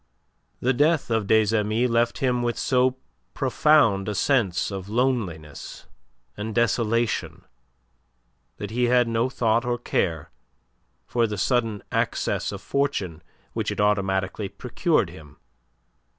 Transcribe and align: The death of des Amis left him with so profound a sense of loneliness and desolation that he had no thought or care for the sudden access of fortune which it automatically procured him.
The 0.61 0.73
death 0.73 1.11
of 1.11 1.27
des 1.27 1.55
Amis 1.55 1.87
left 1.87 2.17
him 2.17 2.41
with 2.41 2.57
so 2.57 2.97
profound 3.35 4.09
a 4.09 4.15
sense 4.15 4.71
of 4.71 4.89
loneliness 4.89 5.85
and 6.35 6.55
desolation 6.55 7.45
that 8.57 8.71
he 8.71 8.85
had 8.85 9.07
no 9.07 9.29
thought 9.29 9.63
or 9.63 9.77
care 9.77 10.31
for 11.05 11.27
the 11.27 11.37
sudden 11.37 11.83
access 11.91 12.51
of 12.51 12.63
fortune 12.63 13.21
which 13.53 13.69
it 13.69 13.79
automatically 13.79 14.49
procured 14.49 15.11
him. 15.11 15.37